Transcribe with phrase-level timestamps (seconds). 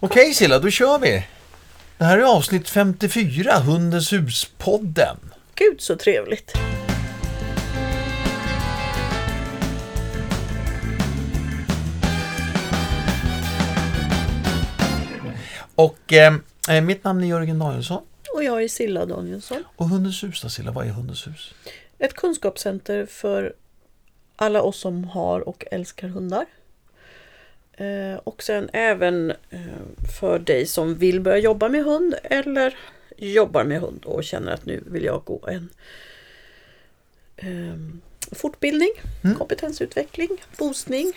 [0.00, 1.26] Okej Silla, då kör vi.
[1.98, 5.16] Det här är avsnitt 54, Hundens hus-podden.
[5.54, 6.52] Gud så trevligt.
[15.74, 16.34] Och eh,
[16.70, 18.02] eh, mitt namn är Jörgen Danielsson.
[18.34, 19.64] Och jag är Silla Danielsson.
[19.76, 21.54] Och Hundens hus då Silla, vad är Hundens hus?
[21.98, 23.54] Ett kunskapscenter för
[24.36, 26.46] alla oss som har och älskar hundar.
[27.80, 29.58] Eh, och sen även eh,
[30.20, 32.76] för dig som vill börja jobba med hund eller
[33.16, 35.68] jobbar med hund och känner att nu vill jag gå en
[37.36, 37.74] eh,
[38.32, 38.90] fortbildning,
[39.24, 39.36] Mm.
[39.36, 41.12] kompetensutveckling, boostning.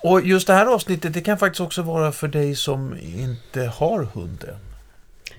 [0.00, 4.02] Och just det här avsnittet, det kan faktiskt också vara för dig som inte har
[4.02, 4.56] hund än.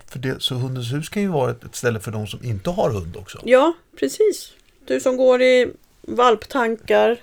[0.08, 2.90] För det, så Hundens hus kan ju vara ett ställe för de som inte har
[2.90, 3.40] hund också.
[3.44, 4.54] Ja, precis.
[4.86, 7.18] Du som går i valptankar.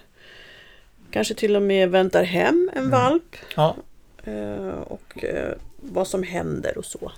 [1.13, 3.37] Kanske till och med väntar hem en valp.
[3.57, 3.77] Ja,
[4.25, 7.13] Eh, och eh, vad som händer och så.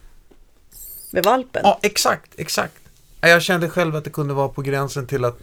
[1.10, 1.62] Med valpen.
[1.64, 2.75] ja exakt, exakt.
[3.20, 5.39] Ja, Jag kände själv att det kunde vara på gränsen till att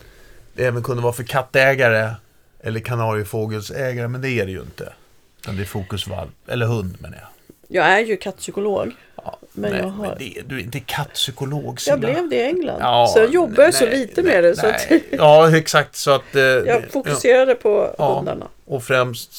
[0.54, 2.16] det även kunde vara för kattägare
[2.60, 4.94] eller kanariefågelsägare, men det är det ju inte.
[5.42, 7.28] Utan det är fokusvalp, eller hund menar jag.
[7.72, 8.92] Jag är ju kattpsykolog.
[9.16, 11.94] Ja, Men nej, jag har- men det, du är inte kattpsykolog Silla.
[11.94, 12.80] Jag blev det i England.
[12.82, 14.56] Ja, så jag jobbar nej, så lite med det.
[14.56, 15.04] Så att nej.
[15.12, 15.96] Ja, exakt.
[15.96, 18.16] Så att, eh, jag fokuserade på Ja.
[18.16, 18.48] hundarna.
[18.66, 19.32] Och främst,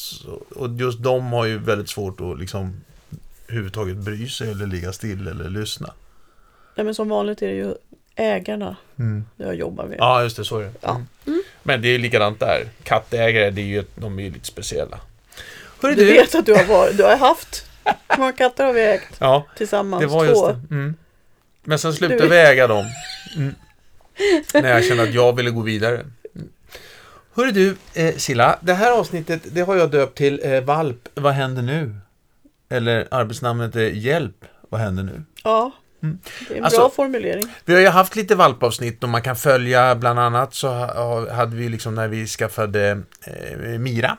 [0.56, 2.80] och just de har ju väldigt svårt att liksom
[3.48, 5.92] överhuvudtaget bry sig eller ligga still eller lyssna.
[6.74, 7.74] Nej, men som vanligt är det ju
[8.16, 9.24] ägarna Mm.
[9.36, 9.96] jag jobbar med.
[9.98, 10.72] Ja, just det, så är det.
[10.80, 11.00] Ja.
[11.26, 11.42] Mm.
[11.62, 12.64] Men det är ju likadant där.
[12.82, 15.00] Kattägare, det är ju, de är ju lite speciella.
[15.82, 17.66] Hörru Du du, vet att du har, varit, du har haft.
[18.08, 20.00] Hur många katter har vi ägt ja, tillsammans?
[20.00, 20.30] det var Två.
[20.30, 20.74] just det.
[20.74, 20.94] Mm.
[21.64, 22.84] Men sen slutade Du- vi äga dem.
[23.36, 23.54] Mm.
[24.54, 26.04] När jag kände att jag ville gå vidare.
[27.34, 31.32] Hörru du, eh, Silla, det här avsnittet, det har jag döpt till eh, Valp, vad
[31.32, 31.94] händer nu?
[32.70, 35.22] Eller arbetsnamnet är Hjälp, vad händer nu?
[35.44, 36.18] Ja, Mm.
[36.48, 37.48] det är en Alltså- bra formulering.
[37.64, 41.56] Vi har ju haft lite valpavsnitt och man kan följa bland annat så ha- hade
[41.56, 44.16] vi liksom när vi skaffade eh, Mira.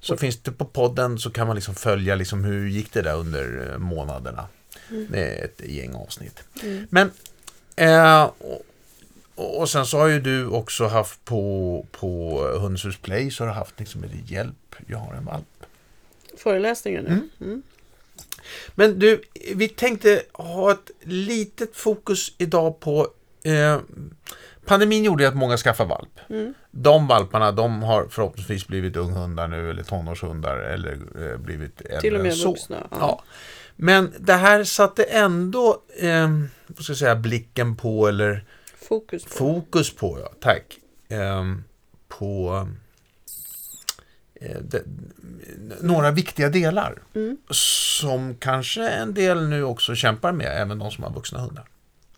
[0.00, 3.16] Så finns det på podden så kan man liksom följa liksom hur gick det där
[3.16, 4.48] under eh, månaderna.
[4.88, 6.42] Det är ett gäng avsnitt.
[6.62, 6.86] Mm.
[6.90, 7.10] Men
[7.76, 8.30] eh,
[9.38, 13.44] och, och sen så har ju du också haft på, på Hundens hus Play så
[13.44, 15.46] har du haft liksom ett hjälp, jag har en valp.
[16.36, 17.10] Föreläsningen nu.
[17.10, 17.28] Mm.
[17.40, 17.62] Mm.
[18.74, 19.22] Men du,
[19.54, 23.08] vi tänkte ha ett litet fokus idag på
[23.42, 23.80] eh,
[24.68, 26.20] Pandemin gjorde ju att många skaffade valp.
[26.30, 26.54] Mm.
[26.70, 30.92] De valparna, de har förhoppningsvis blivit unghundar nu eller tonårshundar eller
[31.32, 32.48] eh, blivit äldre Till och med så.
[32.48, 32.76] vuxna.
[32.90, 32.96] Ja.
[33.00, 33.22] Ja.
[33.76, 36.28] Men det här satte ändå eh,
[36.66, 38.44] vad ska jag säga, blicken på eller
[38.88, 39.30] Fokus på.
[39.30, 40.78] fokus på, ja, tack.
[41.08, 41.44] Eh,
[42.08, 42.66] på
[44.60, 44.82] de,
[45.80, 47.02] några viktiga delar.
[47.14, 47.36] Mm.
[47.50, 51.64] Som kanske en del nu också kämpar med, även de som har vuxna hundar.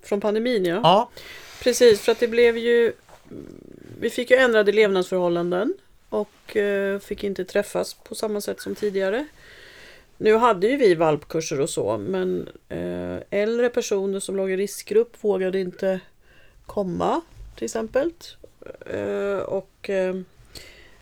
[0.02, 0.80] Från pandemin ja.
[0.82, 1.10] Ja,
[1.62, 2.92] Precis, för att det blev ju...
[4.00, 5.74] Vi fick ju ändrade levnadsförhållanden
[6.08, 9.26] och eh, fick inte träffas på samma sätt som tidigare.
[10.16, 15.16] Nu hade ju vi valpkurser och så, men eh, äldre personer som låg i riskgrupp
[15.20, 16.00] vågade inte
[16.66, 17.20] komma
[17.56, 18.12] till exempel.
[18.86, 19.90] Eh, och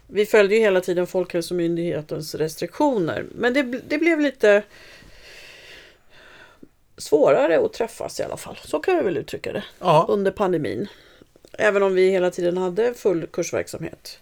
[0.06, 3.26] vi följde ju hela tiden Folkhälsomyndighetens restriktioner.
[3.34, 4.62] Men det, det blev lite
[6.98, 8.58] svårare att träffas i alla fall.
[8.64, 10.06] Så kan vi väl uttrycka det ja.
[10.08, 10.88] under pandemin.
[11.52, 14.18] Även om vi hela tiden hade full kursverksamhet.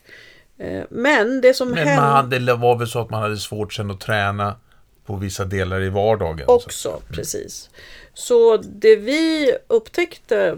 [0.59, 3.37] Eh, Men det som Men hände man hade, det var väl så att man hade
[3.37, 4.56] svårt sen att träna
[5.04, 6.44] på vissa delar i vardagen.
[6.48, 7.70] också, precis.
[8.14, 10.56] Så det vi upptäckte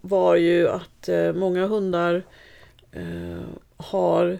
[0.00, 2.22] var ju att eh, många hundar
[2.92, 3.42] eh,
[3.76, 4.38] har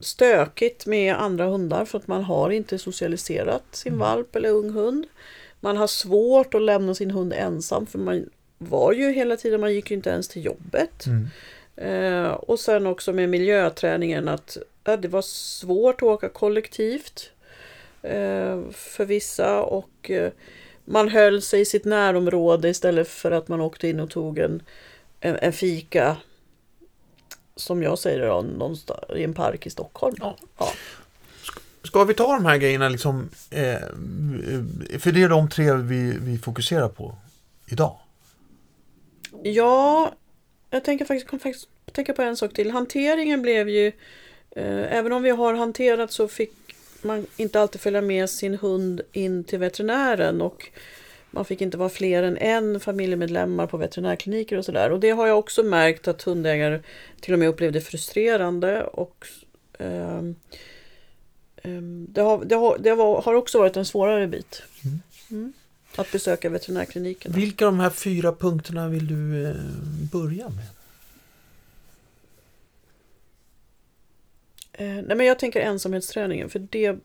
[0.00, 5.06] stökigt med andra hundar för att man har inte socialiserat sin valp eller ung hund.
[5.60, 9.74] Man har svårt att lämna sin hund ensam för man var ju hela tiden, man
[9.74, 11.06] gick ju inte ens till jobbet.
[11.06, 11.28] Mm.
[11.76, 17.30] Eh, och sen också med miljöträningen att ja, det var svårt att åka kollektivt
[18.02, 20.32] eh, för vissa och eh,
[20.84, 24.62] man höll sig i sitt närområde istället för att man åkte in och tog en,
[25.20, 26.16] en, en fika
[27.56, 30.16] som jag säger då, någonstans i en park i Stockholm.
[30.20, 30.36] Ja.
[30.58, 30.72] Ja.
[31.82, 33.78] Ska vi ta de här grejerna liksom, eh,
[34.98, 37.16] för det är de tre vi, vi fokuserar på
[37.66, 37.98] idag.
[39.42, 40.12] Ja,
[40.70, 42.70] jag tänker faktiskt, kom faktiskt tänka på en sak till.
[42.70, 43.86] Hanteringen blev ju,
[44.50, 46.52] eh, även om vi har hanterat så fick
[47.02, 50.70] man inte alltid följa med sin hund in till veterinären och
[51.30, 54.92] man fick inte vara fler än en familjemedlemmar på veterinärkliniker och sådär.
[54.92, 56.80] Och det har jag också märkt att hundägare
[57.20, 59.26] till och med upplevde frustrerande och
[59.78, 60.34] ehm,
[62.08, 62.90] det, har, det, har, det
[63.24, 64.62] har också varit en svårare bit.
[65.30, 65.52] Mm.
[65.96, 67.32] Att besöka veterinärkliniken.
[67.32, 69.54] Vilka av de här fyra punkterna vill du eh,
[70.12, 70.66] börja med?
[74.72, 76.96] Eh, nej men jag tänker ensamhetsträningen för det,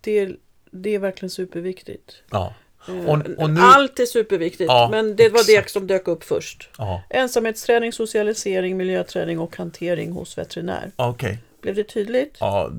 [0.00, 0.36] det,
[0.70, 2.22] det är verkligen superviktigt.
[2.30, 2.54] Ja.
[2.88, 6.24] Eh, Och- och nu- Allt är superviktigt Ja, men det var det som dök upp
[6.24, 6.68] först.
[6.78, 10.90] Ja, Ensamhetsträning, socialisering, miljöträning och hantering hos veterinär.
[10.96, 11.38] okej.
[11.60, 12.36] Blev det tydligt?
[12.40, 12.70] Ja,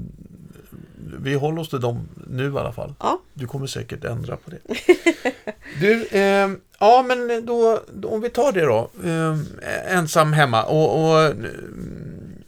[1.19, 2.93] vi håller oss till dem nu i alla fall.
[2.99, 3.19] Ja.
[3.33, 4.57] Du kommer säkert ändra på det.
[5.81, 6.49] Du, eh,
[6.79, 8.89] ja men då, då, om vi tar det då.
[9.03, 9.37] Eh,
[9.97, 12.43] ensam hemma och, och mm,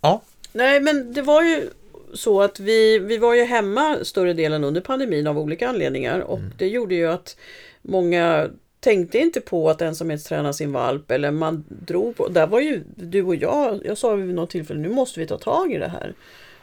[0.00, 0.22] ja,
[0.52, 1.70] Nej men det var ju
[2.14, 6.38] så att vi, vi var ju hemma större delen under pandemin av olika anledningar och
[6.38, 6.50] Mm.
[6.58, 7.36] det gjorde ju att
[7.82, 8.48] många
[8.80, 13.22] tänkte inte på att ensamhetsträna sin valp eller man drog på, där var ju du
[13.22, 16.14] och jag, jag sa vid något tillfälle nu måste vi ta tag i det här.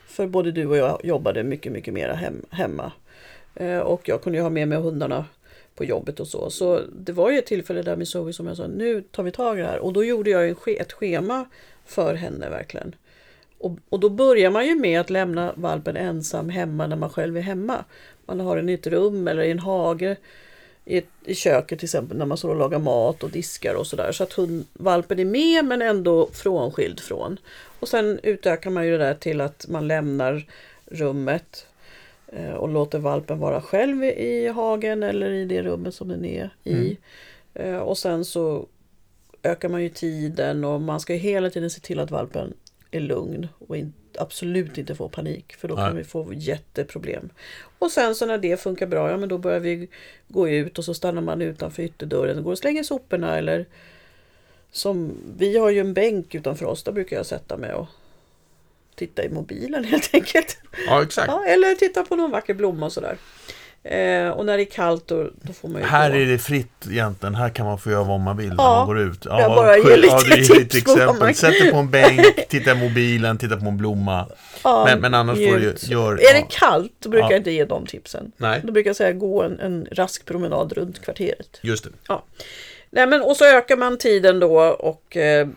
[0.08, 2.92] För både du och jag jobbade mycket, mycket mera hem, hemma.
[3.56, 5.26] Eh, och jag kunde ju ha med mig hundarna
[5.76, 6.50] på jobbet och så.
[6.50, 9.32] Så det var ju ett tillfälle där med Zoe som jag sa, nu tar vi
[9.32, 9.80] tag i det här.
[9.80, 11.46] Och då gjorde jag ett schema
[11.86, 12.96] för henne verkligen.
[13.62, 17.38] Och, och då börjar man ju med att lämna valpen ensam hemma när man själv
[17.38, 17.86] är hemma.
[18.26, 20.18] Man har den i ett rum eller i en hage
[20.86, 23.88] i, ett, i köket till exempel när man står och lagar mat och diskar och
[23.88, 24.12] sådär.
[24.12, 27.38] Så att hund, valpen är med men ändå frånskild från.
[27.80, 30.46] Och sen utökar man ju det där till att man lämnar
[30.86, 31.66] rummet
[32.28, 36.50] eh, och låter valpen vara själv i hagen eller i det rummet som den är
[36.64, 36.98] i.
[37.54, 38.66] Eh, och sen så
[39.44, 42.54] ökar man ju tiden och man ska ju hela tiden se till att valpen
[42.92, 45.94] är lugn och in, absolut inte får panik för då kan Nej.
[45.94, 47.30] vi få jätteproblem.
[47.80, 49.90] Och sen så när det funkar bra, ja men då börjar vi
[50.28, 53.66] gå ut och så stannar man utanför ytterdörren och går och slänger soporna eller
[54.72, 57.88] som, vi har ju en bänk utanför oss, där brukar jag sätta mig och
[58.96, 60.58] titta i mobilen helt enkelt.
[60.88, 61.28] ja exakt.
[61.28, 63.18] Ja, eller titta på någon vacker blomma och sådär.
[63.84, 66.16] Eh, och när det är kallt då, då får man ju Här gå.
[66.18, 67.36] är det fritt egentligen.
[67.36, 69.26] Här kan man få göra vad man vill när Ja, man går ut.
[69.26, 71.20] Ja, jag bara ger lite ja, tips exempel.
[71.20, 74.28] man- Sätt dig på en bänk, titta i mobilen, titta på en blomma.
[74.64, 76.48] Ja, Men, men annars får du gör, Är det ja.
[76.50, 77.32] kallt då brukar Ja.
[77.32, 78.32] jag inte ge de tipsen.
[78.38, 81.60] Nej, Då brukar jag säga gå en, en rask promenad runt kvarteret.
[81.62, 82.16] just det.
[82.90, 85.48] Nej, men, och så ökar man tiden då och eh,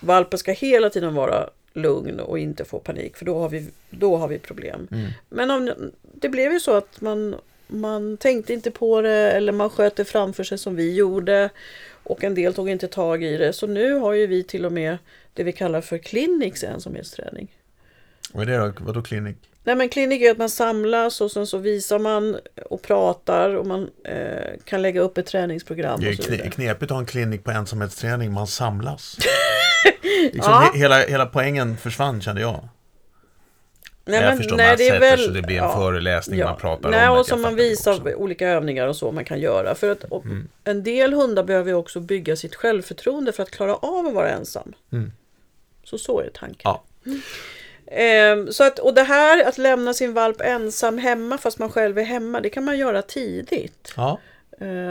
[0.00, 4.16] valpen ska hela tiden vara lugn och inte få panik för då har vi, då
[4.16, 4.88] har vi problem.
[4.90, 5.10] Mm.
[5.28, 7.36] Men om, det blev ju så att man,
[7.66, 11.50] man tänkte inte på det eller man sköt det framför sig som vi gjorde
[12.02, 13.52] och en del tog inte tag i det.
[13.52, 14.98] Så nu har ju vi till och med
[15.34, 17.56] det vi kallar för clinics ensamhetsträning.
[18.32, 18.72] Vad är det då?
[18.84, 19.36] Vadå klinik?
[19.64, 22.38] Nej men klinik är att man samlas och sen så visar man
[22.70, 26.00] och pratar och man eh, kan lägga upp ett träningsprogram.
[26.00, 28.32] Det är knepigt att ha en klinik på ensamhetsträning.
[28.32, 29.18] Man samlas.
[30.32, 30.70] liksom Ja.
[30.74, 32.68] he- hela, hela poängen försvann kände jag.
[34.06, 36.38] Nej, jag men, förstår, nej, man det är väl, så det blir en ja, föreläsning,
[36.38, 36.46] ja.
[36.46, 37.20] man pratar nej, om det.
[37.20, 39.74] och som man visar olika övningar och så man kan göra.
[39.74, 40.48] För att Mm.
[40.64, 44.28] en del hundar behöver ju också bygga sitt självförtroende för att klara av att vara
[44.30, 44.72] ensam.
[44.92, 45.12] Mm.
[45.84, 46.60] Så så är tanken.
[46.64, 46.82] Ja.
[47.86, 51.98] Ehm, så att, och det här att lämna sin valp ensam hemma fast man själv
[51.98, 53.92] är hemma, det kan man göra tidigt.
[53.96, 54.18] Ja,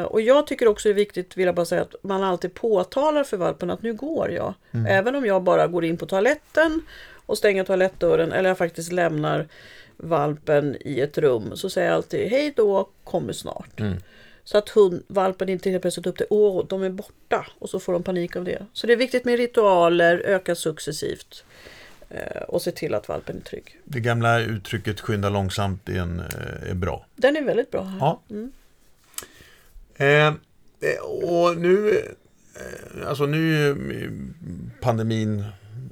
[0.07, 3.23] och jag tycker också det är viktigt, vill jag bara säga, att man alltid påtalar
[3.23, 4.53] för valpen att nu går jag.
[4.71, 4.85] Mm.
[4.85, 6.81] Även om jag bara går in på toaletten
[7.25, 9.47] och stänger toalettdörren eller jag faktiskt lämnar
[9.97, 13.79] valpen i ett rum så säger jag alltid hej då, kommer snart.
[13.79, 13.97] Mm.
[14.43, 17.79] Så att hund, valpen inte helt plötsligt upp det, åh, de är borta och så
[17.79, 18.65] får de panik av det.
[18.73, 21.43] Så det är viktigt med ritualer, öka successivt
[22.09, 23.79] eh, och se till att valpen är trygg.
[23.83, 27.05] det gamla uttrycket skynda långsamt är, en, eh, är bra.
[27.15, 27.97] Den är väldigt bra här.
[27.99, 28.21] Ja.
[28.29, 28.51] Mm.
[29.95, 30.33] Eh, eh,
[31.23, 31.97] och nu,
[32.55, 33.75] eh, alltså nu är
[34.81, 35.45] pandemin,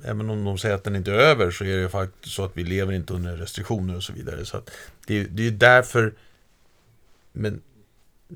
[0.05, 2.51] även om de säger att den inte är över, så är det faktiskt så att
[2.57, 4.45] vi lever inte under restriktioner och så vidare.
[4.45, 4.61] Så
[5.07, 6.13] det, är- det är därför,
[7.31, 7.61] men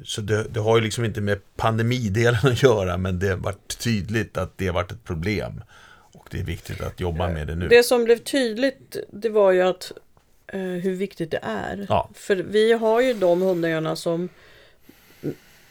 [0.03, 3.77] så det, det har ju liksom inte med pandemidelen att göra, men det har varit
[3.79, 5.61] tydligt att det har varit ett problem.
[6.13, 7.67] Och det är viktigt att jobba med det nu.
[7.67, 9.91] Det som blev tydligt det var ju att
[10.47, 11.85] eh, hur viktigt det är.
[11.89, 12.09] Ja.
[12.13, 14.29] För vi har ju de hundägarna som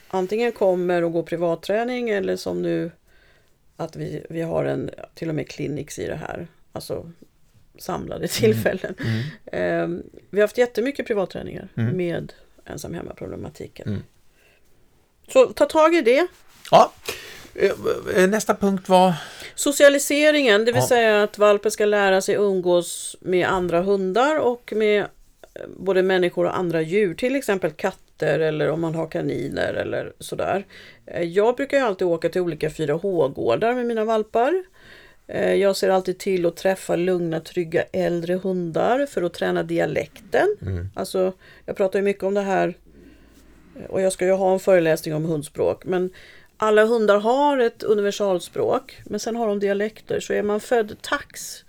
[0.07, 2.91] antingen kommer och går privatträning eller som nu
[3.77, 6.47] att vi, vi har en till och med clinics i det här.
[6.71, 7.11] Alltså
[7.77, 8.95] samlade tillfällen.
[8.99, 9.21] Mm.
[9.45, 11.97] Eh, vi har haft jättemycket privatträningar Mm.
[11.97, 12.33] med
[12.65, 13.87] ensam hemma-problematiken.
[13.87, 14.03] Mm.
[15.27, 16.27] Så ta tag i det.
[16.71, 16.91] Ja.
[17.55, 17.71] Eh,
[18.15, 19.13] eh, Nästa punkt var...
[19.55, 20.87] Socialiseringen, det vill Ja.
[20.87, 25.07] säga att valpen ska lära sig umgås med andra hundar och med eh,
[25.77, 30.65] både människor och andra djur, till exempel katter eller om man har kaniner eller sådär.
[31.05, 34.63] Eh, Jag brukar ju alltid åka till olika 4H-gårdar med mina valpar.
[35.27, 40.47] Eh, Jag ser alltid till att träffa lugna, trygga äldre hundar för att träna dialekten.
[40.61, 40.89] Mm.
[40.95, 41.33] Alltså,
[41.65, 42.73] jag pratar ju mycket om det här
[43.79, 45.85] eh, och jag ska ju ha en föreläsning om hundspråk.
[45.85, 46.09] Men
[46.57, 50.19] alla hundar har ett universalspråk, men sen har de dialekter.
[50.19, 51.63] Så är man född tax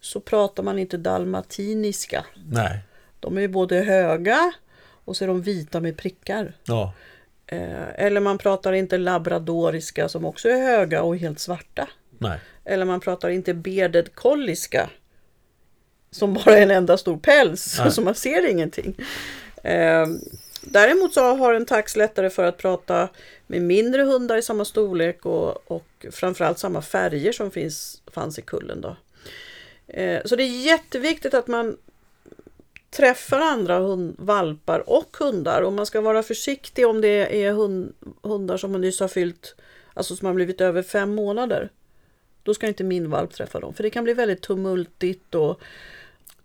[0.00, 2.24] så pratar man inte dalmatiniska.
[2.52, 2.78] Nej.
[3.20, 4.52] De är ju både höga
[5.08, 6.52] och så är de vita med prickar.
[6.64, 6.92] Ja.
[7.46, 11.88] Eh, Eller man pratar inte labradoriska som också är höga och helt svarta.
[12.18, 12.38] Nej.
[12.64, 14.90] Eller man pratar inte bearded colliska.
[16.10, 17.92] Som bara är en enda stor päls, Nej.
[17.92, 18.94] så man ser ingenting.
[19.62, 20.06] Eh,
[20.62, 23.08] däremot så har en tax lättare för att prata
[23.46, 28.42] med mindre hundar i samma storlek och, och framförallt samma färger som finns, fanns i
[28.42, 28.80] kullen.
[28.80, 28.96] Då.
[29.86, 31.76] Eh, så det är jätteviktigt att man
[32.90, 37.94] träffar andra hund, valpar och hundar och man ska vara försiktig om det är hund,
[38.22, 39.54] hundar som nyss har fyllt,
[39.94, 41.70] alltså som har blivit över fem månader.
[42.42, 45.60] Då ska inte min valp träffa dem, för det kan bli väldigt tumultigt och...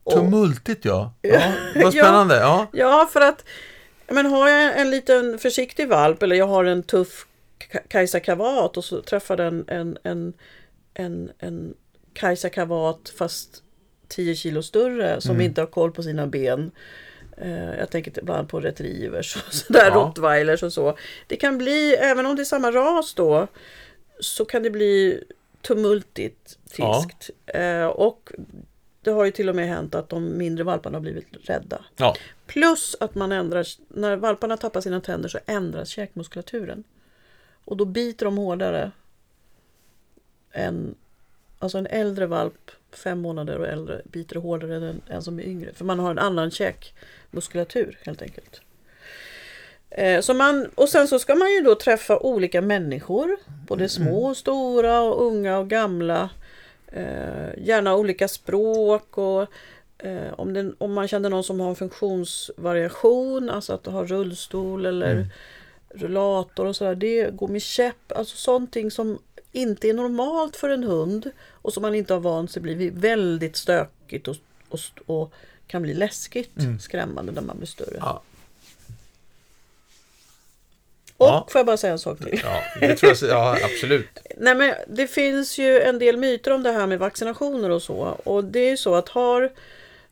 [0.04, 1.14] och Tumultigt ja.
[1.22, 1.54] ja.
[1.76, 2.36] Vad spännande.
[2.36, 2.68] Ja.
[2.74, 3.46] ja, för att
[4.08, 7.28] men har jag en liten försiktig valp eller jag har en tuff
[7.72, 10.34] Ka- Kajsa Kavat och så träffar den en, en,
[10.94, 11.74] en, en
[12.14, 13.64] Kajsa Kavat fast
[14.08, 16.72] 10 kilo större som inte har koll på sina ben.
[17.38, 19.96] Eh, jag tänker ibland på retrievers och sådär, Ja.
[19.96, 20.98] rottweilers och så.
[21.28, 23.48] Det kan bli, även om det är samma ras då,
[24.20, 25.24] så kan det bli
[25.62, 27.04] tumultigt Ja.
[27.04, 27.30] friskt.
[27.46, 28.32] Eh, och
[29.02, 31.86] det har ju till och med hänt att de mindre valparna har blivit rädda.
[31.98, 32.16] ja.
[32.48, 36.84] Plus att man ändrar, när valparna tappar sina tänder så ändras käkmuskulaturen.
[37.66, 38.92] Och då biter de hårdare
[40.52, 40.96] än,
[41.64, 45.74] alltså en äldre valp, fem månader och äldre, biter hårdare än en som är yngre.
[45.74, 48.62] För man har en annan käkmuskulatur helt enkelt.
[49.90, 54.26] Eh, Så man, och sen så ska man ju då träffa olika människor, både små
[54.26, 56.30] och stora och unga och gamla.
[56.88, 59.42] Eh, gärna olika språk och
[59.98, 64.86] eh, om, den, om man känner någon som har en funktionsvariation, alltså att ha rullstol
[64.86, 65.28] eller
[65.90, 69.20] rullator och sådär, det går med käpp, alltså sånting som
[69.52, 71.32] inte är normalt för en hund
[71.64, 74.36] och som man inte har vant sig blir väldigt stökigt och,
[74.70, 75.34] och, och
[75.68, 76.52] kan bli läskigt,
[76.82, 77.98] skrämmande när man blir större.
[78.00, 78.22] Ja.
[81.18, 81.48] Och Ja.
[81.52, 82.42] får jag bara säga en sak till?
[82.44, 84.08] ja, det tror jag, ja absolut.
[84.38, 87.96] Nej, men det finns ju en del myter om det här med vaccinationer och så.
[88.24, 89.52] Och det är ju så att har,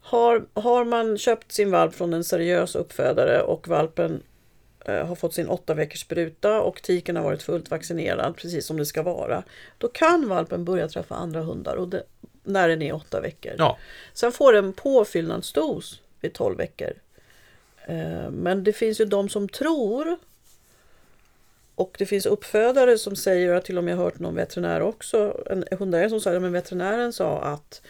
[0.01, 4.21] har, har man köpt sin valp från en seriös uppfödare och valpen
[4.85, 8.85] har fått sin åtta veckors spruta och tiken har varit fullt vaccinerad, precis som det
[8.85, 9.43] ska vara.
[9.77, 12.03] Då kan valpen börja träffa andra hundar och det,
[12.43, 13.53] när den är åtta veckor.
[13.57, 13.77] Ja.
[14.13, 16.93] Sen får den påfyllnadsdos vid 12 veckor.
[17.85, 20.17] Eh, Men det finns ju de som tror
[21.75, 25.43] och det finns uppfödare som säger, jag har till och med hört någon veterinär också,
[25.49, 27.81] en hundägare som sa men veterinären sa att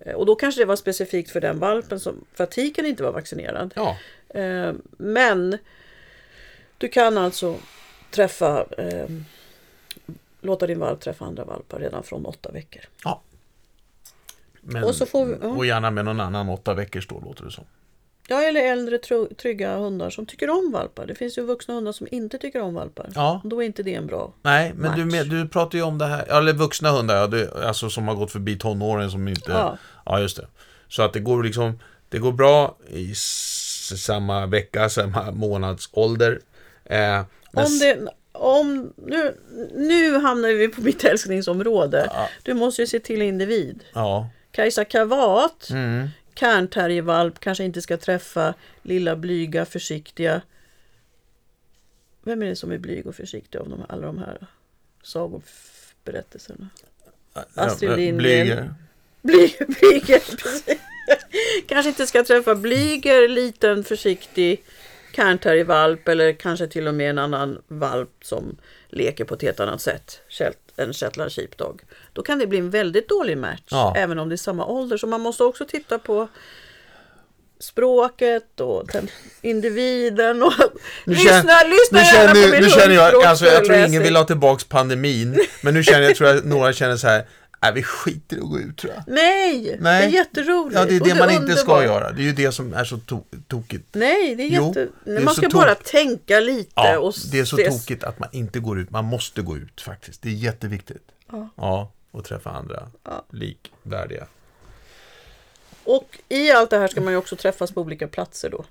[0.00, 3.02] eh, och då kanske det var specifikt för den valpen som, för att tiken inte
[3.02, 3.72] var vaccinerad.
[3.76, 3.96] Ja.
[4.40, 5.58] Eh, Men
[6.78, 7.56] du kan alltså
[8.10, 9.06] träffa, eh,
[10.40, 12.82] låta din valp träffa andra valpar redan från åtta veckor.
[13.04, 13.20] ja.
[14.66, 15.48] Men, Och så får vi- ja.
[15.48, 17.64] och gärna med någon annan åtta veckors då, låter det som.
[18.28, 18.98] Ja, eller äldre
[19.38, 21.06] trygga hundar som tycker om valpar.
[21.06, 23.10] Det finns ju vuxna hundar som inte tycker om valpar.
[23.14, 23.40] Ja.
[23.44, 24.32] Då är inte det en bra.
[24.42, 25.12] Nej, men du, Match.
[25.14, 28.14] med, du pratar ju om det här, eller vuxna hundar, ja, du, alltså som har
[28.14, 29.52] gått förbi tonåren som inte...
[29.52, 29.78] Ja.
[30.06, 30.46] ja, just det.
[30.88, 31.78] Så att det går liksom,
[32.08, 33.14] det går bra i
[33.96, 36.40] samma vecka, samma månadsålder.
[36.84, 39.36] Eh, Om det, om, nu,
[39.74, 42.06] nu hamnar vi på mitt älsklingsområde.
[42.10, 42.28] Ja.
[42.42, 43.84] Du måste ju se till individ.
[43.94, 44.28] Ja.
[44.50, 46.08] Kajsa Kavat, Mm.
[46.34, 50.42] kärnterrievalp, kanske inte ska träffa lilla blyga försiktiga.
[52.22, 54.46] Vem är det som är blyg och försiktig av de, alla de här
[55.02, 56.68] sagoberättelserna?
[57.54, 58.74] Astrid Ja, Lindgren.
[59.22, 59.54] Blyger.
[59.58, 60.22] Bly, blyger.
[61.68, 64.64] Kanske inte ska träffa blyger, liten försiktig
[65.16, 68.56] kärnterrievalp eller kanske till och med en annan valp som
[68.88, 70.20] leker på ett helt annat sätt.
[70.76, 71.82] En shetland sheepdog.
[72.12, 73.94] Då kan det bli en väldigt dålig match, Ja.
[73.96, 74.96] även om det är samma ålder.
[74.96, 76.28] Så man måste också titta på
[77.58, 78.90] språket och
[79.42, 80.42] individen.
[80.42, 80.52] Och...
[81.04, 83.76] Nu lyssna, känner- lyssna Nu gärna på känner, min nu känner jag, alltså jag tror
[83.86, 87.24] ingen vill ha tillbaks pandemin, men nu känner jag, tror jag några känner så här,
[87.64, 89.02] nej vi skiter i att gå ut tror jag.
[89.06, 90.00] Nej, Nej.
[90.02, 90.78] det är jätteroligt.
[90.78, 92.12] Ja, det är och det man inte ska göra.
[92.12, 93.94] Det är ju det som är så to tokigt.
[93.94, 94.88] Nej, det är Jo, jätte...
[95.04, 96.70] det är man ska bara tänka lite.
[96.74, 98.90] Ja, och det är så ses- tokigt att man inte går ut.
[98.90, 100.22] Man måste gå ut faktiskt.
[100.22, 101.04] Det är jätteviktigt.
[101.32, 101.48] Ja.
[101.56, 103.24] Ja, och träffa andra Ja.
[103.30, 104.26] likvärdiga.
[105.84, 108.64] Och i allt det här ska man ju också träffas på olika platser då.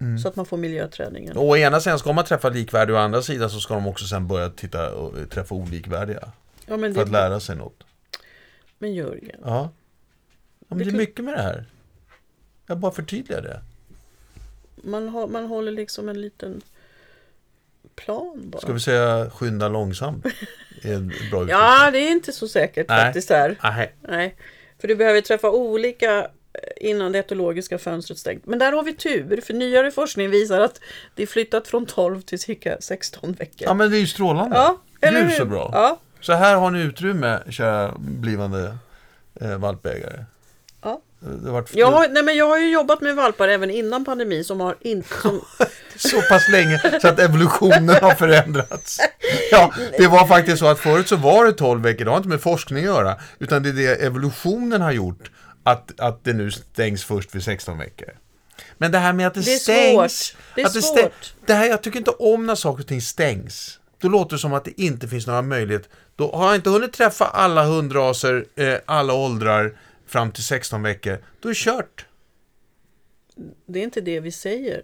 [0.00, 0.18] Mm.
[0.18, 1.36] Så att man får miljöträningen.
[1.36, 3.86] Och å ena sidan ska man träffa likvärdiga och å andra sidan så ska de
[3.86, 6.32] också sen börja titta och träffa olikvärdiga.
[6.66, 7.82] Ja, men För att det, lära sig något.
[8.78, 9.70] Men Jörgen, Ja.
[10.58, 11.64] ja men Det det är mycket med det här.
[12.66, 13.60] Jag bara förtydligar det.
[14.76, 16.60] man, har, man håller liksom en liten
[17.96, 18.60] plan bara.
[18.62, 20.26] Ska vi säga skynda långsamt?
[20.82, 21.46] Är bra.
[21.48, 23.04] Ja, det är inte så säkert Nej.
[23.04, 23.58] faktiskt här.
[23.62, 23.94] Nej.
[24.00, 24.36] Nej,
[24.78, 26.28] för du behöver träffa olika eh,
[26.90, 28.46] innan det etologiska fönstret stängt.
[28.46, 30.80] Men där har vi tur, för nyare forskning visar att
[31.14, 33.54] det är flyttat från 12 till cirka 16 veckor.
[33.68, 34.56] Ja, men det är ju strålande.
[34.56, 35.36] Ja, eller Gud hur?
[35.36, 35.70] så bra.
[35.72, 38.76] Ja, Så här har ni utrymme, kära blivande
[39.40, 40.24] eh, valpägare.
[40.82, 41.00] Ja.
[41.20, 44.44] Det varit jag, har, nej, men jag har ju jobbat med valpar även innan pandemin
[44.44, 45.08] som har inte...
[45.22, 45.40] Som,
[45.96, 49.00] så pass länge så att evolutionen har förändrats.
[49.50, 52.28] Ja, det var faktiskt så att förut så var det 12 veckor, det har inte
[52.28, 55.30] med forskning att göra, utan det är det evolutionen har gjort
[55.62, 58.08] att, att det nu stängs först vid 16 veckor.
[58.78, 60.18] Men det här med att det, Det stängs...
[60.18, 60.36] svårt.
[60.54, 60.98] Det är att svårt.
[60.98, 61.10] stäng-
[61.46, 63.78] det här, jag tycker inte om när saker och ting stängs.
[63.98, 65.90] Då låter det som att det inte finns några möjligheter.
[66.16, 71.18] Då har jag inte hunnit träffa alla hundraser, eh, alla åldrar fram till 16 veckor.
[71.40, 72.06] Då är det kört.
[73.66, 74.82] det är inte det vi säger.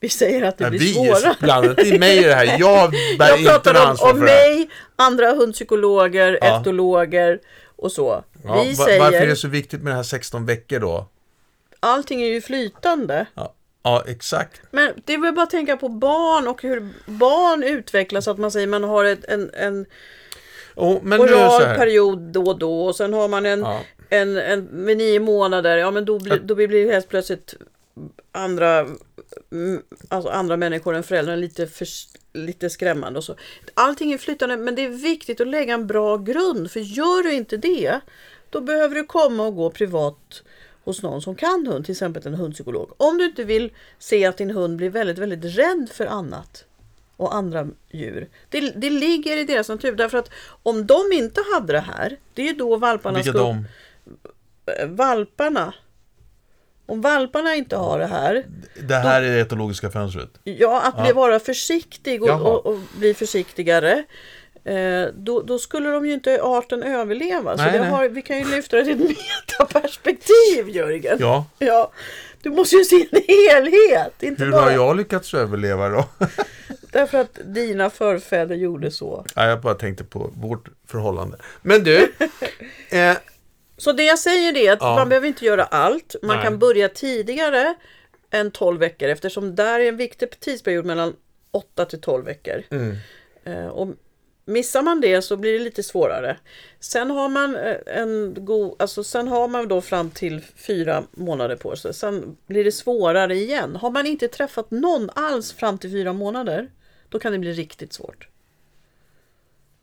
[0.00, 1.36] Vi säger att det Ja, blir vi svårare.
[1.40, 2.56] blandat i mig i det här.
[2.58, 6.60] Jag bär Jag inte pratar om, om mig, andra hundpsykologer, Ja.
[6.60, 7.40] etologer
[7.76, 8.24] och så.
[8.44, 11.08] Ja, vi va- säger, Varför är det så viktigt med det här 16 veckor då?
[11.80, 13.26] allting är ju flytande.
[13.34, 13.54] Ja,
[13.88, 14.62] ja exakt.
[14.70, 18.28] Men det är väl bara att tänka på barn och hur barn utvecklas.
[18.28, 19.86] Att man säger man har ett, en, en
[20.74, 23.80] Och, men oral period då och då och sen har man en, Ja.
[24.08, 25.76] en, en med nio månader.
[25.76, 27.54] Ja men då blir, då blir det helt plötsligt
[28.32, 28.78] andra,
[29.52, 31.86] mm, alltså andra människor än föräldrarna lite, för,
[32.32, 33.34] lite skrämmande och så.
[33.74, 36.70] Allting är flytande men det är viktigt att lägga en bra grund.
[36.70, 38.00] För gör du inte det
[38.50, 40.42] då behöver du komma och gå privat
[40.88, 42.90] hos någon som kan hund, till exempel en hundpsykolog.
[42.96, 46.64] Om du inte vill se att din hund blir väldigt, väldigt rädd för annat
[47.16, 48.28] och andra djur.
[48.48, 49.92] Det, det ligger i deras natur.
[49.96, 50.30] Därför att
[50.62, 53.38] om de inte hade det här, det är ju då valparna Vilka ska...
[53.38, 53.64] de?
[54.86, 55.74] Valparna.
[56.86, 58.46] Om valparna inte har det här,
[58.88, 60.30] Det här är det etologiska fönstret.
[60.44, 61.14] ja, att bli Ja.
[61.14, 64.04] vara försiktig och, och, och bli försiktigare.
[64.68, 67.56] Eh, då, då skulle de ju inte arten överleva.
[67.56, 67.90] Så Nej, nej.
[67.90, 71.16] har, vi kan ju lyfta det till ett metaperspektiv, Jörgen.
[71.20, 71.92] Ja, Ja,
[72.42, 74.22] du måste ju se en helhet.
[74.22, 76.04] Inte hur bara har jag lyckats överleva då?
[76.92, 79.24] därför att dina förfäder gjorde så.
[79.34, 81.38] ja, jag bara tänkte på vårt förhållande.
[81.62, 81.98] Men du,
[82.90, 83.16] eh,
[83.76, 84.94] Så det jag säger är att Ja.
[84.94, 86.14] man behöver inte göra allt.
[86.22, 86.44] Man Nej.
[86.44, 87.74] kan börja tidigare
[88.30, 91.14] än 12 veckor eftersom där är en viktig tidsperiod mellan
[91.50, 92.62] 8 till 12 veckor.
[92.70, 92.96] mm,
[93.44, 93.88] Eh, och
[94.48, 96.36] missar man det så blir det lite svårare.
[96.80, 101.56] Sen har man eh, en god, alltså sen har man då fram till fyra månader
[101.56, 101.94] på sig.
[101.94, 103.76] Sen blir det svårare igen.
[103.76, 106.70] Har man inte träffat någon alls fram till fyra månader,
[107.08, 108.28] då kan det bli riktigt svårt.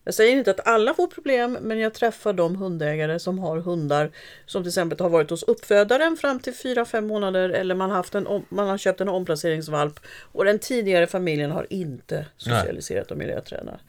[0.04, 4.12] Jag säger inte att alla får problem, men jag träffar de hundägare som har hundar
[4.46, 8.16] som till exempel har varit hos uppfödaren fram till 4-5 månader eller man har, haft
[8.16, 10.00] en, man har köpt en omplaceringsvalp
[10.32, 13.80] och den tidigare familjen har inte socialiserat och miljötränat.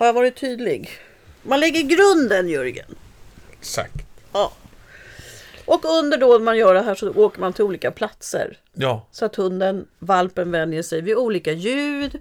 [0.00, 0.90] Har jag varit tydlig?
[1.42, 2.94] Man lägger grunden Jörgen.
[3.58, 3.94] exakt.
[4.32, 4.52] Ja.
[5.64, 8.58] Och under då man gör det här så åker man till olika platser.
[8.72, 12.18] Ja, Så att hunden, valpen vänjer sig vid olika ljud,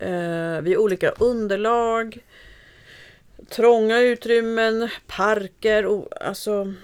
[0.00, 2.18] eh, vid olika underlag,
[3.48, 5.86] trånga utrymmen, parker.
[5.86, 6.74] Och, alltså,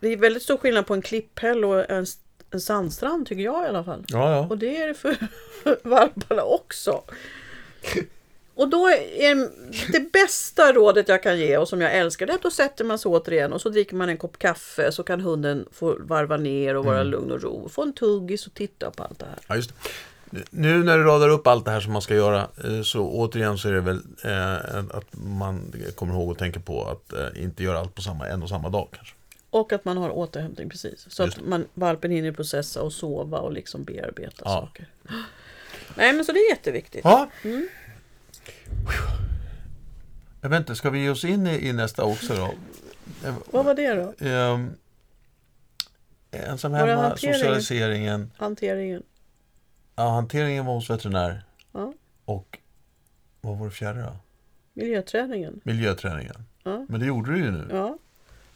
[0.00, 2.06] det är väldigt stor skillnad på en klipphäll och en,
[2.50, 4.04] en sandstrand tycker jag i alla fall.
[4.08, 4.46] ja, ja.
[4.50, 5.16] Och det är det för
[5.82, 7.02] valparna också.
[8.60, 9.34] Och då är
[9.92, 12.84] det bästa rådet jag kan ge och som jag älskar det är att då sätter
[12.84, 16.36] man sig återigen och så dricker man en kopp kaffe så kan hunden få varva
[16.36, 17.68] ner och vara lugn och ro.
[17.68, 19.38] Få en tuggis och titta på allt det här.
[19.48, 19.70] ja just
[20.30, 20.44] det.
[20.50, 23.58] Nu när du radar upp allt det här som man ska göra eh, så återigen
[23.58, 27.62] så är det väl eh, att man kommer ihåg att tänka på att eh, inte
[27.62, 29.14] göra allt på samma, en och samma dag kanske.
[29.50, 31.06] Och att man har återhämtning precis.
[31.08, 34.50] Så Just att man, valpen hinner processa och sova och liksom bearbeta Ja.
[34.50, 34.86] saker.
[35.94, 37.00] Nej men så det är jätteviktigt.
[37.04, 37.30] Ja.
[37.42, 37.68] Mm.
[40.40, 42.54] Jag vet inte, ska vi ge oss in i, i nästa också då?
[43.50, 44.14] Vad var det då?
[44.26, 44.70] Ehm,
[46.30, 47.38] ensam hemma, hanteringen?
[47.40, 48.30] socialiseringen.
[48.36, 49.02] Hanteringen.
[49.96, 51.42] Ja, hanteringen var hos veterinär.
[51.72, 51.92] Ja.
[52.24, 52.58] Och
[53.40, 54.16] vad var det fjärde då?
[54.74, 55.60] Miljöträningen.
[55.64, 56.34] Miljöträningen.
[56.62, 56.86] Ja.
[56.88, 57.68] Men det gjorde du ju nu.
[57.70, 57.98] Ja.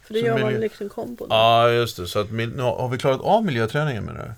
[0.03, 1.27] För det Så gör miljö- man liksom kombo.
[1.31, 2.07] Ja, just det.
[2.07, 4.35] Så att, mil- har vi klarat av miljöträningen med det här?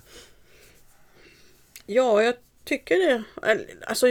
[1.87, 3.23] Ja, jag tycker det.
[3.87, 4.07] Alltså,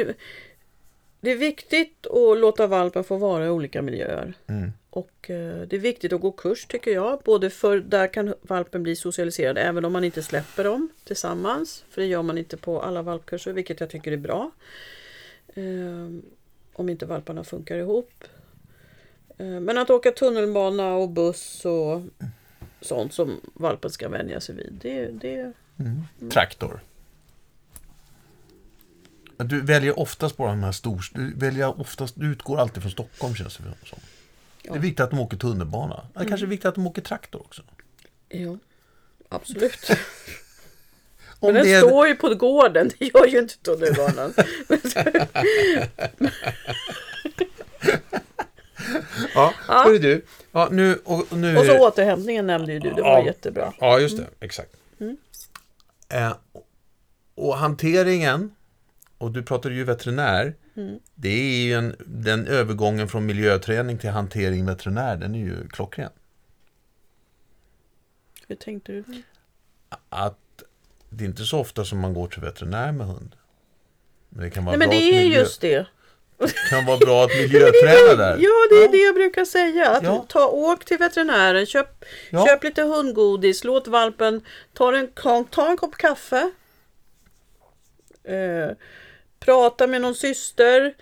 [1.25, 4.33] det är viktigt att låta valpen få vara i olika miljöer.
[4.47, 4.71] Mm.
[4.89, 7.19] Och eh, det är viktigt att gå kurs tycker jag.
[7.19, 11.85] Både för där kan valpen bli socialiserad även om man inte släpper dem tillsammans.
[11.89, 14.51] För det gör man inte på alla valpkurser, vilket jag tycker är bra.
[15.47, 16.09] Eh,
[16.73, 18.23] om inte valparna funkar ihop.
[19.37, 22.01] Eh, Men att åka tunnelbana och buss och
[22.81, 24.79] sånt som valpen ska vänja sig vid.
[24.81, 25.53] Det, det,
[26.29, 26.79] Traktor.
[29.37, 31.05] Du väljer oftast bara de här stor...
[31.13, 33.99] Du, väljer oftast, du utgår alltid från Stockholm känns det som.
[34.61, 34.69] Det är Ja.
[34.71, 34.81] Mm.
[34.81, 36.07] viktigt att de åker tunnelbana.
[36.19, 37.61] Det kanske är viktigt att de åker traktor också.
[38.29, 38.57] ja,
[39.29, 39.89] absolut.
[41.41, 42.91] Men den det är- står ju på gården.
[42.99, 44.33] Det gör ju inte tunnelbanan.
[49.33, 50.25] Ja, hörru du.
[50.51, 51.57] Ja, nu, och, nu...
[51.57, 52.89] och så återhämtningen nämnde ju du.
[52.89, 53.25] Det var Ja.
[53.25, 53.73] jättebra.
[53.79, 54.27] Ja, just det.
[54.39, 54.75] Exakt.
[54.99, 55.17] Mm.
[56.09, 56.33] Eh,
[57.35, 58.55] och hanteringen,
[59.17, 60.99] och du pratade ju veterinär, Mm.
[61.15, 66.11] det är ju en, den övergången från miljöträning till hantering veterinär, den är ju klockren.
[68.47, 69.03] Hur tänkte du?
[70.09, 70.37] Att
[71.09, 73.35] det är inte så ofta som man går till veterinär med hund.
[74.29, 75.87] Men det kan vara, Nej men bra, det är miljö, just det.
[76.69, 78.37] kan vara bra att miljöträna där.
[78.39, 79.89] Ja, det är det jag brukar säga.
[79.89, 80.25] Att Ja.
[80.29, 82.45] ta, åk till veterinären, köp, Ja.
[82.47, 84.41] köp lite hundgodis, låt valpen
[84.73, 85.07] ta en,
[85.49, 86.51] ta en kopp kaffe.
[88.23, 88.69] Eh,
[89.39, 90.93] prata med någon syster.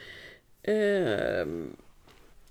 [0.64, 1.46] Eh,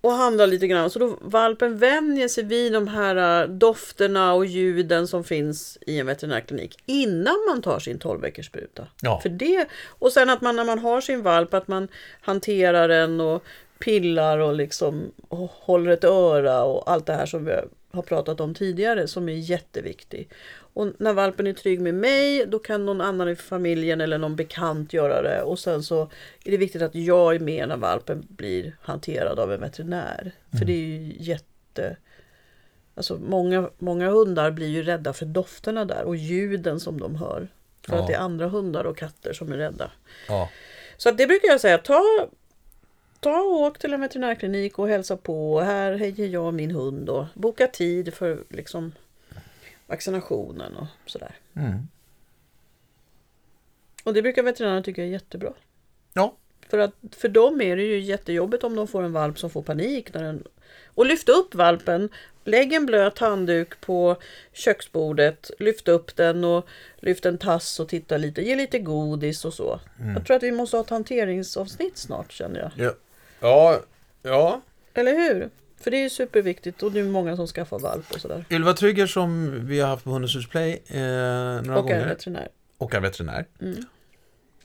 [0.03, 0.90] och handla lite grann.
[0.90, 5.99] Så då valpen vänjer sig vid de här eh, dofterna och ljuden som finns i
[5.99, 8.87] en veterinärklinik innan man tar sin 12 veckors spruta.
[9.03, 9.21] Ja.
[9.21, 11.88] För det, och sen att man när man har sin valp att man
[12.21, 13.45] hanterar den och
[13.79, 17.53] pillar och liksom och håller ett öra och allt det här som vi
[17.92, 20.33] har pratat om tidigare som är jätteviktigt.
[20.75, 24.37] Och när valpen är trygg med mig då kan någon annan i familjen eller någon
[24.37, 26.03] bekant göra det och sen så
[26.45, 30.33] är det viktigt att jag är med när valpen blir hanterad av en veterinär.
[30.59, 31.97] För det är ju jätte...
[32.95, 37.49] Alltså många, många hundar blir ju rädda för dofterna där och ljuden som de hör.
[37.87, 38.01] För Ja.
[38.01, 39.91] att det är andra hundar och katter som är rädda.
[40.29, 40.49] Ja.
[40.97, 42.03] Så det brukar jag säga, ta,
[43.21, 45.61] ta och åk till en veterinärklinik och hälsa på.
[45.61, 48.93] Här hejar jag och min hund och boka tid för liksom
[49.92, 51.35] vaccinationen och sådär.
[51.57, 51.88] Mm.
[54.05, 55.52] Och det brukar veterinärerna tycka är jättebra.
[56.14, 56.37] ja.
[56.68, 59.62] För, att, för dem är det ju jättejobbigt om de får en valp som får
[59.62, 60.14] panik.
[60.14, 60.44] När den...
[60.94, 62.09] Och lyft upp valpen.
[62.44, 64.16] Lägg en blöt handduk på
[64.52, 65.50] köksbordet.
[65.59, 68.42] Lyft upp den och lyft en tass och titta lite.
[68.42, 69.81] Ge lite godis och så.
[70.14, 72.70] Jag tror att vi måste ha ett hanteringsavsnitt snart känner jag.
[72.87, 72.94] Ja.
[73.40, 73.81] Ja.
[74.22, 74.61] ja.
[74.94, 75.50] Eller hur?
[75.83, 78.45] För det är ju superviktigt och det är många som skaffar valp och sådär.
[78.51, 82.07] Ylva Trygger som vi har haft på Hundens hus Play eh, några Och gånger.
[82.09, 82.49] veterinär.
[82.79, 83.47] och är veterinär.
[83.61, 83.77] Mm.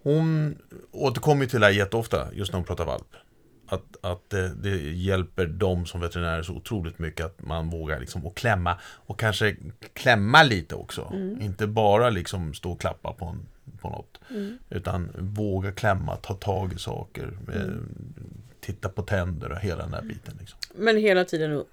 [0.04, 0.56] Hon
[0.92, 3.08] återkommer ju till det här jätteofta, just när hon pratar valp.
[3.70, 8.26] Att, att det, det hjälper dem som veterinärer så otroligt mycket att man vågar liksom
[8.26, 9.56] och klämma och kanske
[9.94, 11.12] klämma lite också.
[11.14, 11.42] Mm.
[11.42, 13.40] Inte bara liksom stå och klappa på, en,
[13.82, 14.20] på något.
[14.30, 14.58] Mm.
[14.70, 17.90] Utan våga klämma, ta tag i saker, eh, Mm.
[18.60, 20.34] titta på tänder och hela den här biten.
[20.40, 20.60] Liksom.
[20.78, 21.64] Men hela tiden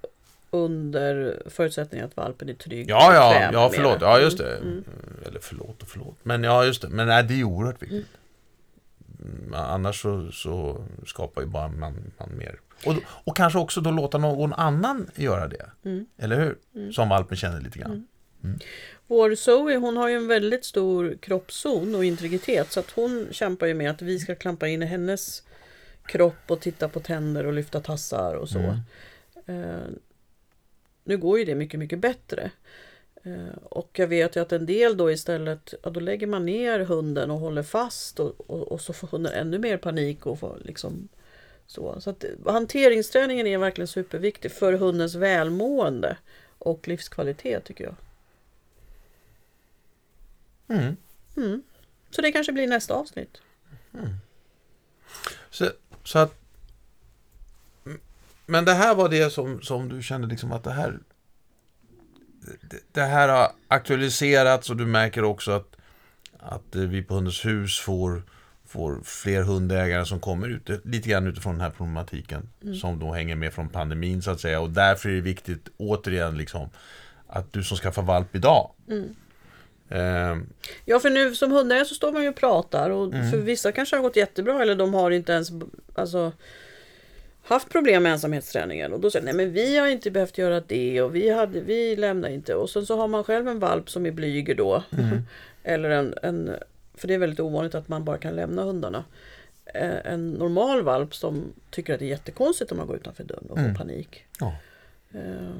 [0.51, 2.89] under förutsättning att valpen är trygg.
[2.89, 3.97] Ja, ja, ja, förlåt.
[4.01, 4.57] Ja, just Mm, det.
[4.57, 4.83] mm.
[5.25, 6.15] Eller förlåt och förlåt.
[6.23, 6.89] Men ja, just det.
[6.89, 8.05] Men nej, det är oerhört viktigt.
[9.21, 12.59] Mm, Annars så, så skapar ju bara man, man mer.
[12.85, 15.65] Och, och kanske också då låta någon annan göra det.
[15.85, 16.05] Mm.
[16.17, 16.39] Eller
[16.73, 16.91] hur?
[16.91, 18.07] Som valpen känner lite grann.
[19.07, 23.67] Vår Zoe hon har ju en väldigt stor kroppszon och integritet så att hon kämpar
[23.67, 25.43] ju med att vi ska klampa in i hennes
[26.05, 28.59] kropp och titta på tänder och lyfta tassar och så.
[28.59, 29.63] Mm.
[29.63, 29.87] Eh,
[31.03, 32.51] nu går ju det mycket, mycket bättre.
[33.23, 36.79] Eh, och jag vet ju att en del då istället, ja, då lägger man ner
[36.79, 40.61] hunden och håller fast och, och, och så får hunden ännu mer panik och får
[40.65, 41.07] liksom
[41.67, 42.01] så.
[42.01, 46.17] Så att eh, hanteringsträningen är verkligen superviktig för hundens välmående
[46.57, 47.95] och livskvalitet tycker jag.
[50.67, 50.97] Mm.
[51.37, 51.63] Mm.
[52.09, 53.41] Så det kanske blir nästa avsnitt.
[55.49, 55.69] Så,
[56.05, 56.33] så att...
[58.45, 60.99] Men det här var det som, som du kände liksom att det här...
[62.61, 65.75] Det, det här har aktualiserats och du märker också att,
[66.39, 68.23] att vi på Hundens hus får,
[68.65, 72.49] får fler hundägare som kommer ut lite grann utifrån den här problematiken
[72.81, 74.61] som då hänger med från pandemin så att säga.
[74.61, 76.69] Och därför är det viktigt återigen liksom
[77.27, 79.03] att du som skaffar valp idag eh,
[80.85, 83.95] Ja, för nu som hundägare så står man ju och pratar och för vissa kanske
[83.95, 85.49] har gått jättebra eller de har inte ens
[85.95, 86.31] alltså,
[87.43, 88.93] haft problem med ensamhetsträningen.
[88.93, 91.95] Och då säger nej men vi har inte behövt göra det och vi, hade, vi
[91.95, 92.55] lämnar inte.
[92.55, 94.83] Och sen så har man själv en valp som är blyger då.
[95.63, 96.55] Eller en, en
[96.93, 99.03] för det är väldigt ovanligt att man bara kan lämna hundarna.
[99.65, 103.45] Eh, en normal valp som tycker att det är jättekonstigt om man går utanför dörren
[103.49, 104.25] och får panik.
[104.39, 104.55] ja.
[105.13, 105.55] Eh,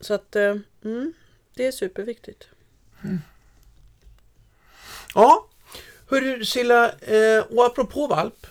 [0.00, 1.12] Så att eh, mm,
[1.54, 2.48] det är superviktigt.
[5.14, 5.46] Ja,
[6.10, 8.46] hörru Silla, eh, och apropå valp.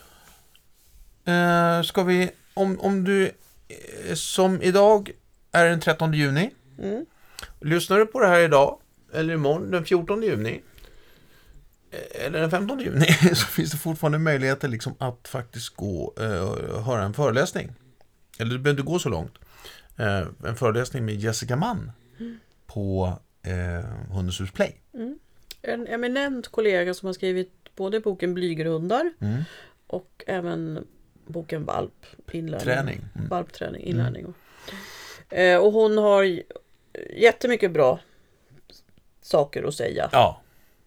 [1.25, 3.25] Eh, ska vi, om, om du
[3.67, 5.11] eh, som idag
[5.51, 6.51] är den 13 juni.
[6.79, 7.05] Mm.
[7.61, 8.79] Lyssnar du på det här idag,
[9.13, 10.61] eller imorgon den 14 juni,
[11.91, 13.05] eh, eller den 15 juni,
[13.35, 17.73] så finns det fortfarande möjligheter liksom att faktiskt gå eh, och höra en föreläsning.
[18.39, 19.33] Eller du behöver inte gå så långt.
[19.97, 21.91] Eh, en föreläsning med Jessica Mann
[22.67, 24.75] på eh, Hundens hus Play.
[25.61, 29.43] En eminent kollega som har skrivit både boken Blygerhundar Mm.
[29.87, 30.87] och även
[31.27, 32.05] boken Valp.
[32.31, 32.59] Inlärning.
[32.65, 33.05] Träning.
[33.15, 33.27] Mm.
[33.27, 34.33] Valpträning, inlärning.
[35.29, 36.39] Eh, och hon har
[37.15, 37.99] jättemycket bra
[39.21, 40.09] saker att säga.
[40.11, 40.41] Ja,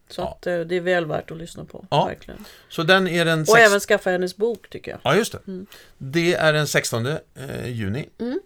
[0.09, 0.29] Så Ja.
[0.29, 1.87] att eh, det är väl värt att lyssna på.
[1.91, 2.05] Ja.
[2.07, 2.45] Verkligen.
[2.69, 5.01] så den är den Och sex- även skaffa hennes bok tycker jag.
[5.05, 5.65] Ja, just det.
[5.99, 7.19] Det är den 16 eh,
[7.67, 8.41] juni Mm.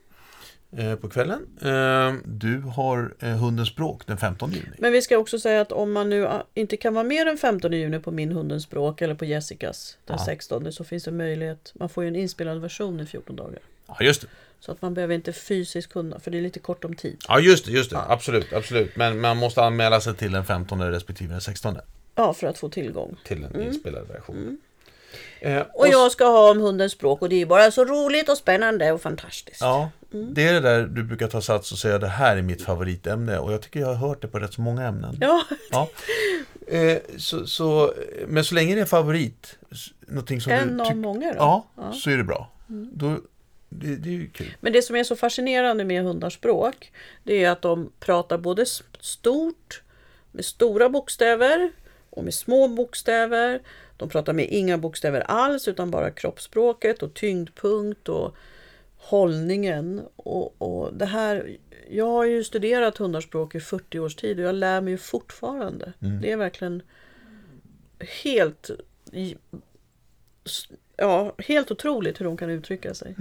[0.76, 1.46] Eh, på kvällen.
[1.62, 4.76] Eh, du har eh, Hundens språk den 15 juni.
[4.78, 7.38] Men vi ska också säga att om man nu ah, inte kan vara med den
[7.38, 10.24] 15 juni på min hundens språk eller på Jessicas den Ja.
[10.24, 11.72] 16 så finns det möjlighet.
[11.74, 13.58] Man får ju en inspelad version i 14 dagar.
[13.87, 14.26] Ja, just det.
[14.60, 17.16] Så att man behöver inte fysiskt kunna för det är lite kort om tid.
[17.28, 17.98] Ja, just det, just det.
[18.08, 18.96] Absolut, absolut.
[18.96, 21.76] Men man måste anmäla sig till den 15 respektive den 16
[22.14, 23.16] Ja, för att få tillgång.
[23.24, 24.58] till en inspelad version.
[25.40, 28.37] Eh, Och jag ska ha om hundens språk och det är bara så roligt och
[28.38, 29.61] spännande och fantastiskt.
[29.61, 30.35] Ja, Mm.
[30.35, 33.38] det är det där du brukar ta sats och säga det här är mitt favoritämne
[33.38, 35.16] och jag tycker jag har hört det på rätt så många ämnen.
[35.20, 35.88] Ja, Ja.
[36.66, 37.94] Eh, så, så,
[38.27, 39.59] men så länge det är favorit,
[40.07, 41.37] någonting som en du av många då.
[41.38, 41.83] Ja, Ja.
[41.83, 41.94] Mm.
[41.94, 42.50] så är det bra.
[42.92, 43.16] Då,
[43.68, 44.57] det, det är kul.
[44.61, 48.66] Men det som är så fascinerande med hundars språk det är att de pratar både
[49.00, 49.83] stort,
[50.33, 51.70] med stora bokstäver
[52.11, 53.61] och med små bokstäver.
[53.96, 58.37] De pratar med inga bokstäver alls utan bara kroppsspråket och tyngdpunkt och
[58.96, 60.02] hållningen.
[60.16, 61.57] Och, och det här,
[61.90, 65.92] jag har ju studerat hundars språk i 40 års tid och jag lär mig fortfarande.
[66.22, 66.83] Det är verkligen
[68.22, 68.70] helt
[70.96, 73.14] ja, helt otroligt hur de kan uttrycka sig.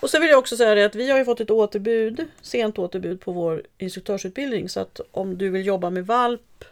[0.00, 2.78] Och sen vill jag också säga det att vi har ju fått ett återbud, sent
[2.78, 4.68] återbud på vår instruktörsutbildning.
[4.68, 6.64] Så att om du vill jobba med valp,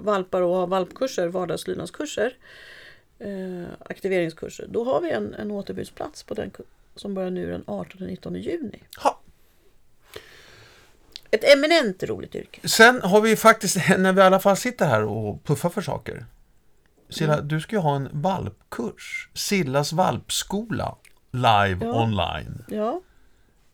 [0.00, 2.36] valpar och ha valpkurser, vardagslydnadskurser,
[3.18, 6.50] eh, aktiveringskurser, då har vi en, en återbudsplats på den
[6.96, 8.82] som börjar nu den 18-19 juni.
[9.02, 9.20] Ha.
[11.30, 12.68] Ett eminent roligt yrke.
[12.68, 16.26] Sen har vi faktiskt, när vi i alla fall sitter här och puffar för saker.
[17.08, 17.48] Silla, Mm.
[17.48, 19.28] du ska ju ha en valpkurs.
[19.34, 20.96] Sillas valpskola
[21.30, 22.02] live Ja.
[22.02, 22.64] online.
[22.68, 23.00] Ja,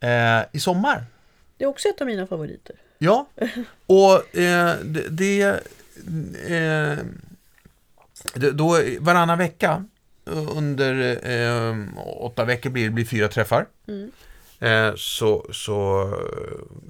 [0.01, 1.05] Eh, I sommar.
[1.57, 2.77] det är också ett av mina favoriter.
[2.99, 3.27] Ja,
[3.87, 5.61] och eh, det, det,
[6.49, 6.99] eh,
[8.35, 9.85] det då varannan vecka
[10.27, 11.77] eh, under eh,
[12.21, 13.67] åtta veckor blir det blir fyra träffar.
[13.89, 14.11] Mm.
[14.61, 16.03] Eh, så så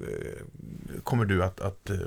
[0.01, 1.97] eh, kommer du att, att eh,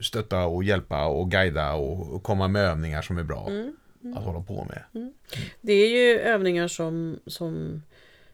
[0.00, 3.48] stötta och hjälpa och guida och, komma med övningar som är bra
[4.04, 4.16] Mm.
[4.16, 5.12] att hålla på med.
[5.60, 7.82] Det är ju övningar som, som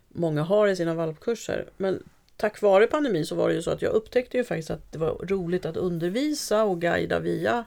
[0.09, 1.69] många har i sina valpkurser.
[1.77, 2.03] Men
[2.38, 4.98] tack vare pandemin så var det ju så att jag upptäckte ju faktiskt att det
[4.98, 7.64] var roligt att undervisa och guida via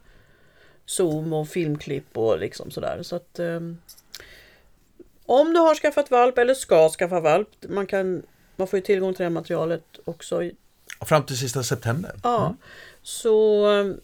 [0.85, 3.03] Zoom och filmklipp och liksom sådär.
[3.03, 3.77] Så att ehm,
[5.25, 8.23] om du har skaffat valp eller ska skaffa valp, man, kan,
[8.55, 10.41] man får ju tillgång till det här materialet också.
[11.01, 12.11] Fram till sista september.
[12.23, 12.55] Ja,
[13.01, 13.99] så ehm,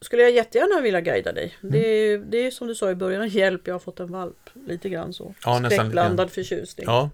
[0.00, 1.56] skulle jag jättegärna vilja guida dig.
[1.62, 1.72] Mm.
[1.72, 4.50] Det, är, det är som du sa i början, hjälp, jag har fått en valp.
[4.66, 5.34] Lite grann så.
[5.44, 5.62] Ja.
[5.64, 6.86] Skräckblandad förtjusning.
[6.86, 7.10] Ja.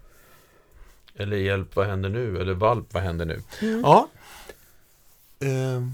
[1.16, 2.40] Eller hjälp, vad händer nu?
[2.40, 3.40] Eller valp, vad händer nu?
[3.62, 3.80] Mm.
[3.80, 4.08] Ja.
[5.40, 5.90] Ehm,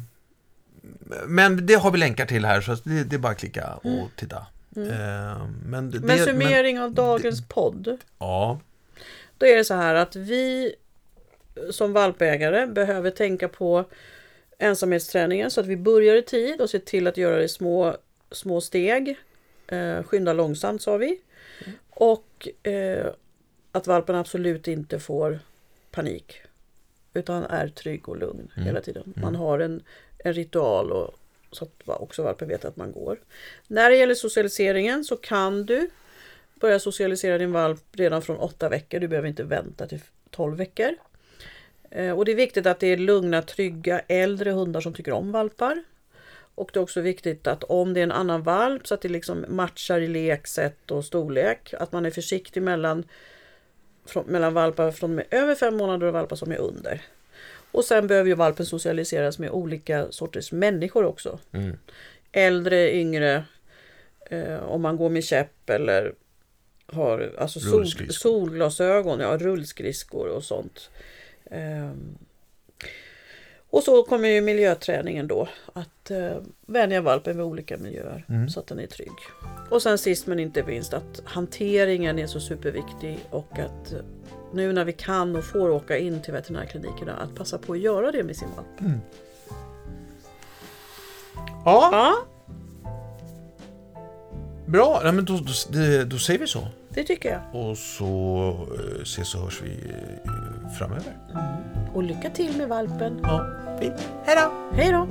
[1.27, 4.09] Men det har vi länkar till här så det, det är bara att klicka och
[4.17, 4.47] titta.
[4.77, 6.07] Ehm, Men, det, Mm.
[6.07, 7.99] Men det- summering av dagens podd.
[8.19, 8.61] ja,
[9.39, 10.75] Då är det så här att vi
[11.71, 13.85] som valpägare behöver tänka på
[14.59, 17.97] ensamhetsträningen så att vi börjar i tid och ser till att göra det i små,
[18.31, 19.17] små steg.
[19.67, 21.19] Eh, skynda långsamt sa vi.
[21.91, 23.07] Och eh,
[23.73, 25.39] att valpen absolut inte får
[25.91, 26.37] panik.
[27.15, 29.15] Utan är trygg och lugn hela tiden.
[29.17, 29.83] Man har en,
[30.19, 31.15] en ritual och,
[31.51, 33.19] så att också valpen vet att man går.
[33.67, 35.91] När det gäller socialiseringen så kan du
[36.61, 39.01] börja socialisera din valp redan från åtta veckor.
[39.01, 40.95] Du behöver inte vänta till 12 veckor.
[41.91, 45.33] Eh, Och det är viktigt att det är lugna, trygga, äldre hundar som tycker om
[45.33, 45.85] valpar.
[46.55, 49.09] Och det är också viktigt att om det är en annan valp så att det
[49.09, 51.75] liksom matchar i leksätt och storlek.
[51.79, 53.05] Att man är försiktig mellan,
[54.07, 57.03] från, mellan valpar från med över fem månader och valpar som är under.
[57.73, 61.39] Och sen behöver ju valpen socialiseras med olika sorters människor också.
[61.53, 61.77] Mm.
[62.33, 63.45] Äldre, yngre,
[64.31, 66.15] eh, om man går med käpp eller
[66.87, 70.91] har alltså sol, solglasögon, ja, rullskridskor och sånt.
[71.51, 72.19] Ehm,
[73.73, 78.49] och så kommer ju miljöträningen då, att eh, vänja valpen vid olika miljöer Mm.
[78.49, 79.13] så att den är trygg.
[79.71, 83.95] Och sen sist men inte minst att hanteringen är så superviktig och att
[84.55, 88.13] nu när vi kan och får åka in till veterinärklinikerna att passa på att göra
[88.13, 88.97] det med sin valp.
[91.65, 92.15] Ja, Ja,
[94.67, 95.01] bra.
[95.05, 96.67] Nej, men då, då, det- då säger vi så.
[96.95, 97.41] Det tycker jag.
[97.63, 98.49] Och så
[98.97, 99.93] eh, ses och hörs vi
[100.25, 101.17] eh, framöver.
[101.95, 103.21] Och lycka till med valpen.
[103.23, 103.47] Ja,
[103.81, 104.09] fint.
[104.25, 104.77] Hej då!
[104.77, 105.09] Hej då!